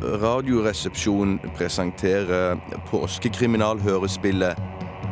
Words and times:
Radioresepsjon 0.00 1.38
presenterer 1.56 2.58
påskekriminalhørespillet 2.90 4.56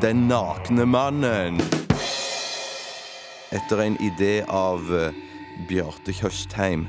Den 0.02 0.26
nakne 0.28 0.84
mannen. 0.84 1.56
Etter 3.54 3.80
en 3.80 3.96
idé 4.04 4.42
av 4.44 4.84
eh, 4.92 5.16
Bjarte 5.70 6.12
Tjøstheim. 6.12 6.84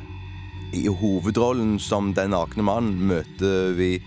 I 0.76 0.90
hovedrollen 0.92 1.80
som 1.80 2.12
Den 2.18 2.36
nakne 2.36 2.66
mannen 2.68 3.00
møter 3.08 3.72
vi 3.80 4.04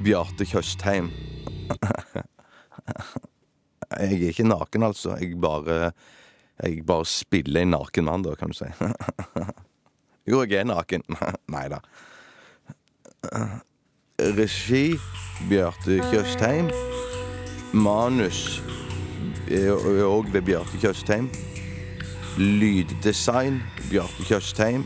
Bjarte 0.00 0.48
Tjøstheim. 0.48 1.10
Jeg 4.00 4.16
er 4.16 4.28
ikke 4.30 4.48
naken, 4.48 4.82
altså. 4.86 5.18
Jeg 5.20 5.36
bare 5.40 5.92
Jeg 6.62 6.86
bare 6.86 7.04
spiller 7.04 7.66
en 7.66 7.76
naken 7.76 8.04
mann, 8.08 8.24
da, 8.24 8.32
kan 8.34 8.48
du 8.48 8.56
si. 8.56 8.70
Jo, 10.30 10.44
jeg 10.44 10.60
er 10.60 10.64
naken. 10.68 11.02
Nei 11.54 11.68
da. 11.72 11.80
Regi 14.20 14.96
Bjarte 15.48 16.00
Tjøstheim. 16.10 16.70
Manus 17.72 18.60
òg 19.50 20.32
ved 20.32 20.42
Bjarte 20.42 20.78
Tjøstheim. 20.80 21.28
Lyddesign 22.38 23.60
Bjarte 23.90 24.24
Tjøstheim. 24.24 24.84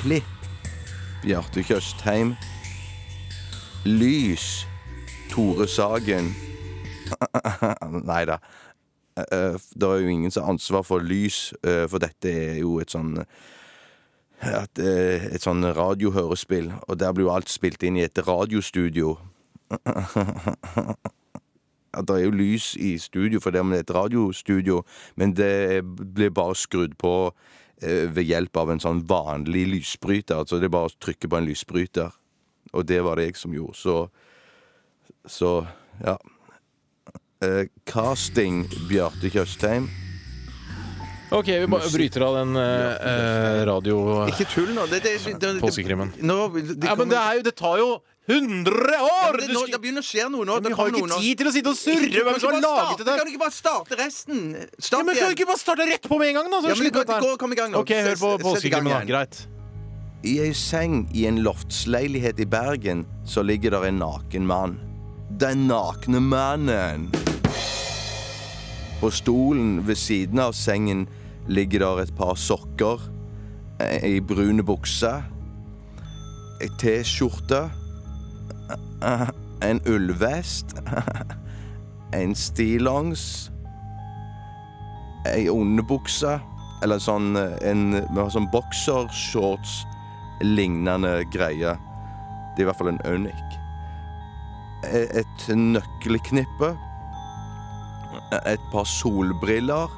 Klipp 0.00 0.48
Bjarte 1.22 1.62
Tjøstheim. 1.62 2.34
Lys 3.84 4.66
Tore 5.30 5.68
Sagen. 5.68 6.34
Nei 8.10 8.24
da. 8.28 8.38
Eh, 9.16 9.56
Det 9.74 9.88
er 9.88 10.02
jo 10.04 10.08
ingen 10.08 10.30
som 10.30 10.44
har 10.44 10.52
ansvar 10.52 10.82
for 10.82 10.98
lys, 11.00 11.52
eh, 11.64 11.86
for 11.88 11.98
dette 11.98 12.30
er 12.30 12.58
jo 12.60 12.78
et 12.80 12.90
sånn 12.92 13.18
et, 14.40 14.78
eh, 14.78 15.26
et 15.34 15.42
sånn 15.44 15.64
radiohørespill, 15.76 16.72
og 16.88 16.98
der 16.98 17.12
blir 17.12 17.28
jo 17.28 17.34
alt 17.34 17.50
spilt 17.52 17.82
inn 17.84 17.98
i 18.00 18.06
et 18.06 18.18
radiostudio. 18.26 19.18
At 21.90 22.06
det 22.06 22.14
er 22.14 22.24
jo 22.24 22.30
lys 22.38 22.72
i 22.78 22.94
studio, 23.02 23.40
for 23.42 23.50
det 23.50 23.60
er 23.60 23.80
et 23.80 23.94
radiostudio, 23.94 24.84
men 25.16 25.34
det 25.34 25.82
blir 25.84 26.30
bare 26.30 26.54
skrudd 26.54 26.96
på 26.98 27.32
eh, 27.82 28.06
ved 28.08 28.24
hjelp 28.30 28.56
av 28.56 28.70
en 28.70 28.80
sånn 28.80 29.04
vanlig 29.10 29.66
lysbryter. 29.74 30.38
Altså 30.40 30.60
det 30.60 30.70
er 30.70 30.76
bare 30.76 30.90
å 30.92 30.98
trykke 31.02 31.28
på 31.28 31.40
en 31.40 31.48
lysbryter. 31.50 32.10
Og 32.72 32.86
det 32.86 33.00
var 33.02 33.18
det 33.18 33.30
jeg 33.30 33.36
som 33.36 33.54
gjorde, 33.54 33.76
så 33.76 34.08
Så, 35.26 35.66
ja. 36.00 36.16
Eh, 37.42 37.66
casting 37.84 38.64
Bjarte 38.88 39.28
Tjøstheim. 39.28 39.88
OK, 41.30 41.46
vi 41.46 41.66
bare 41.70 41.90
bryter 41.94 42.22
av 42.26 42.34
den 42.40 42.56
eh, 42.58 43.08
eh, 43.10 43.60
radio... 43.68 43.96
Ikke 44.32 44.46
tull 44.50 44.72
nå. 44.74 44.86
Det, 44.90 44.98
det, 45.04 45.12
det, 45.24 45.34
det, 45.38 45.50
Påskekrimmen. 45.62 46.10
Nå, 46.26 46.38
det, 46.56 46.74
Ja, 46.88 46.96
men 46.98 47.08
det, 47.12 47.18
er 47.20 47.36
jo, 47.38 47.44
det 47.46 47.52
tar 47.60 47.76
jo 47.78 47.90
100 48.30 48.72
år! 48.98 49.38
det, 49.38 49.46
Du 49.46 49.54
nå, 49.54 49.62
det 49.70 49.78
begynner 49.82 50.02
å 50.02 50.06
skje 50.08 50.26
noe 50.30 50.46
nå. 50.48 50.56
vi 50.58 50.66
Det 50.66 50.74
har 50.74 50.90
jo 50.90 50.94
kommer 50.94 50.98
ikke 50.98 51.06
noe 51.06 51.14
nå. 51.14 51.20
tid 51.22 51.38
til 51.40 51.50
å 51.50 51.52
sitte 51.54 51.70
og 51.70 51.78
surre 51.78 52.24
hvem 52.26 52.40
som 52.42 52.50
har 52.56 52.64
laget 52.66 52.98
det 53.02 53.06
der. 53.06 53.20
Kan 53.22 53.30
du 53.30 53.32
ikke 53.34 53.42
bare 53.44 53.56
starte 53.60 53.98
resten? 54.00 54.42
Ja, 54.58 54.66
Start 54.88 55.06
men 55.06 55.20
Kan 55.20 55.30
du 55.30 55.36
ikke 55.38 55.48
bare 55.52 55.62
starte 55.62 55.86
rett 55.92 56.10
på 56.10 56.18
med 56.18 56.32
en 56.32 56.40
gang, 56.40 56.50
da? 56.50 56.60
Så 56.64 56.72
Ja, 56.72 56.74
men 56.74 56.74
det 56.74 56.82
slipper 56.82 56.98
går, 57.04 57.08
dette 57.14 57.30
her. 57.30 57.38
kom 57.44 57.54
i 57.54 57.60
gang 57.62 57.72
nå. 57.76 57.84
OK, 57.86 57.94
hør 57.94 58.18
på 58.24 58.32
Sett- 58.34 58.60
sett 58.60 58.66
i 58.66 58.74
gang 58.74 58.84
Påskekrimmen, 58.84 58.90
da. 58.90 58.98
igjen. 58.98 59.10
Greit. 59.14 59.40
I 60.26 60.34
ei 60.44 60.50
seng 60.52 60.98
i 61.16 61.24
en 61.30 61.38
loftsleilighet 61.46 62.42
i 62.42 62.46
Bergen 62.58 63.06
så 63.24 63.46
ligger 63.46 63.78
der 63.78 63.86
en 63.88 64.02
naken 64.02 64.46
mann. 64.50 64.76
Den 65.40 65.66
nakne 65.70 66.20
mannen. 66.20 67.06
På 69.00 69.08
stolen 69.14 69.78
ved 69.88 69.96
siden 69.96 70.42
av 70.44 70.52
sengen 70.52 71.06
ligger 71.48 71.78
der 71.84 72.02
et 72.02 72.12
par 72.16 72.34
sokker, 72.38 73.00
ei 73.80 74.20
brune 74.20 74.62
bukse, 74.66 75.12
ei 76.60 76.68
T-skjorte, 76.80 77.62
en 79.62 79.80
ullvest, 79.88 80.76
en 82.16 82.34
stillongs, 82.36 83.24
ei 85.28 85.48
underbukse 85.52 86.38
eller 86.82 87.00
sånn 87.02 87.34
eh, 87.36 87.56
en 87.68 87.90
med 87.92 88.30
sånn 88.32 88.46
boksershorts 88.52 89.82
lignende 90.40 91.18
greie. 91.32 91.74
Det 92.56 92.62
er 92.62 92.64
i 92.64 92.68
hvert 92.70 92.78
fall 92.80 92.92
en 92.94 93.02
unik. 93.04 93.56
E- 94.88 95.08
Et 95.20 95.44
nøkkelknippe. 95.52 96.70
Et 98.48 98.64
par 98.72 98.88
solbriller. 98.88 99.92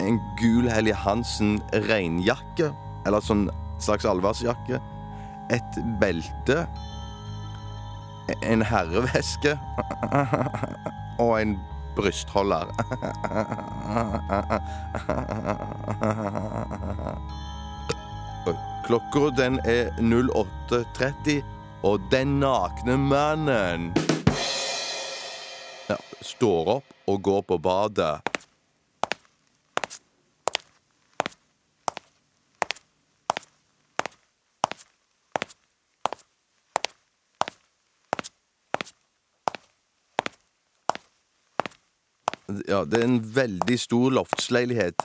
En 0.00 0.20
gul 0.40 0.70
Helly 0.70 0.92
Hansen 0.92 1.60
regnjakke. 1.88 2.72
Eller 3.06 3.24
sånn 3.24 3.48
slags 3.82 4.06
allværsjakke. 4.08 4.80
Et 5.54 5.80
belte. 6.00 6.66
En 8.42 8.64
herreveske. 8.66 9.56
Og 11.22 11.40
en 11.40 11.56
brystholder. 11.96 12.66
Klokka 18.86 19.30
den 19.36 19.58
er 19.64 19.90
08.30, 19.98 21.42
og 21.82 22.00
den 22.10 22.38
nakne 22.38 22.94
mannen 22.96 23.88
ja, 25.88 25.96
står 26.22 26.70
opp 26.76 27.10
og 27.10 27.22
går 27.26 27.40
på 27.48 27.58
badet. 27.58 28.35
Ja, 42.46 42.84
det 42.84 43.00
er 43.00 43.04
en 43.08 43.22
veldig 43.34 43.78
stor 43.80 44.10
loftsleilighet. 44.10 45.02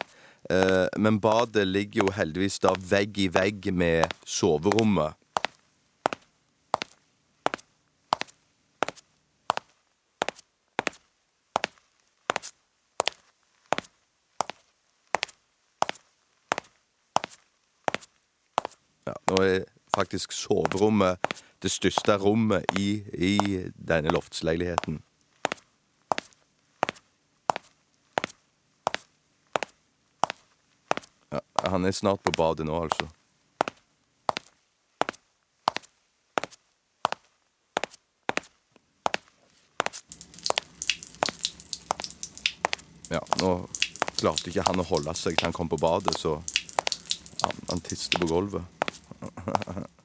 Eh, 0.49 0.87
men 0.97 1.19
badet 1.19 1.67
ligger 1.67 2.03
jo 2.03 2.13
heldigvis 2.13 2.59
da 2.61 2.75
vegg 2.77 3.17
i 3.17 3.27
vegg 3.33 3.71
med 3.73 4.13
soverommet. 4.25 5.17
Ja, 19.09 19.17
nå 19.33 19.41
er 19.41 19.63
faktisk 19.95 20.31
soverommet 20.37 21.17
det 21.61 21.73
største 21.73 22.21
rommet 22.21 22.69
i, 22.77 23.01
i 23.17 23.37
denne 23.73 24.13
loftsleiligheten. 24.13 25.01
Han 31.71 31.85
er 31.85 31.91
snart 31.95 32.23
på 32.23 32.31
badet 32.35 32.65
nå, 32.67 32.75
altså. 32.75 33.07
Ja, 43.11 43.21
nå 43.39 43.53
klarte 44.19 44.51
ikke 44.51 44.63
han 44.67 44.79
å 44.83 44.87
holde 44.87 45.15
seg 45.19 45.35
til 45.35 45.47
han 45.47 45.55
kom 45.55 45.71
på 45.71 45.79
badet, 45.79 46.13
så 46.19 46.37
han, 47.41 47.65
han 47.71 47.83
tiste 47.87 48.19
på 48.19 48.29
gulvet. 48.29 48.63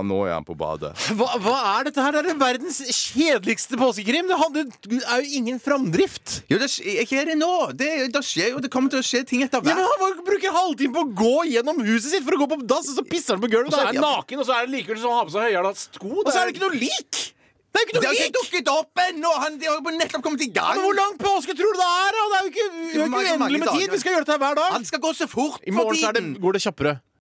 Ja, 0.00 0.04
nå 0.08 0.18
er 0.24 0.32
han 0.38 0.44
på 0.48 0.54
badet. 0.56 0.94
Hva, 1.18 1.26
hva 1.44 1.54
er 1.76 1.88
dette 1.90 2.00
her? 2.00 2.16
Det 2.16 2.32
er 2.32 2.38
verdens 2.40 2.78
kjedeligste 2.88 3.76
påskekrim. 3.80 4.30
Det 4.30 4.38
hadde, 4.40 4.62
er 5.02 5.20
jo 5.20 5.40
ingen 5.40 5.58
framdrift. 5.60 6.38
Jo, 6.48 6.56
det 6.62 6.70
skjer 6.72 7.02
ikke 7.04 7.24
det 7.28 7.36
nå! 7.40 7.50
Det, 7.76 7.88
det 8.14 8.22
skjer 8.24 8.54
jo, 8.54 8.62
det 8.64 8.70
kommer 8.72 8.88
til 8.94 9.02
å 9.02 9.06
skje 9.06 9.20
ting 9.28 9.44
etter 9.44 9.60
Ja, 9.60 9.74
men. 9.76 9.82
Han 9.84 10.00
må 10.00 10.24
bruke 10.24 10.52
halvtime 10.54 10.94
på 10.96 11.04
å 11.04 11.10
gå 11.20 11.34
gjennom 11.52 11.82
huset 11.84 12.14
sitt 12.14 12.24
for 12.24 12.38
å 12.38 12.40
gå 12.44 12.48
på 12.54 12.60
dass, 12.70 12.88
og 12.94 12.96
så 13.02 13.04
pisser 13.04 13.36
han 13.36 13.44
på 13.44 13.50
gulvet. 13.52 13.68
Og 13.68 13.76
så 13.76 13.82
er 13.84 13.92
han 13.92 14.00
naken, 14.06 14.40
og 14.40 14.48
så 14.48 14.56
er 14.56 14.64
det 14.70 14.74
likevel 14.78 15.02
sånn 15.04 15.12
å 15.12 15.18
ha 15.20 15.26
på 15.28 15.34
seg 15.36 15.50
høyhæla 15.50 15.74
sko. 15.84 16.14
Og 16.24 16.30
så 16.32 16.38
er 16.40 16.48
det 16.48 16.56
ikke 16.56 16.64
noe 16.64 16.80
lik! 16.80 17.20
Det 17.70 17.78
er 17.78 17.84
jo 17.84 17.86
ikke 17.86 17.94
Det 17.94 18.00
noe 18.02 18.08
har 18.10 18.16
lik! 18.16 18.30
ikke 18.30 18.40
dukket 18.40 18.70
opp 18.72 19.00
ennå! 19.04 19.34
Han 19.44 19.58
de 19.60 19.68
har 19.70 19.76
jo 19.78 19.92
nettopp 20.00 20.24
kommet 20.24 20.40
i 20.42 20.48
gang! 20.56 20.72
Men 20.74 20.86
hvor 20.88 20.96
lang 20.98 21.12
påske 21.20 21.54
tror 21.58 21.76
du 21.76 21.78
det 21.78 21.90
er? 21.90 22.16
da? 22.16 22.24
Det 22.32 22.38
er 22.40 22.48
jo 22.48 22.50
ikke, 22.50 22.64
vi 22.70 22.80
har 22.80 22.88
Mange- 22.88 23.04
ikke 23.04 23.12
mange 23.12 23.30
uendelig 23.44 23.60
med 23.62 23.70
tid. 23.76 23.92
Vi 23.94 24.00
skal 24.02 24.16
gjøre 24.16 24.24
dette 24.24 24.34
her 24.34 24.42
hver 24.42 24.58
dag. 24.58 24.72
Han 24.74 24.88
skal 24.88 25.02
gå 25.04 25.12
så 25.20 25.28
fort 25.30 25.62
I 25.70 25.74
morgen 25.76 26.00
så 26.00 26.08
er 26.10 26.18
det, 26.18 26.24
går 26.42 26.56
det 26.58 26.62
kjappere. 26.66 26.96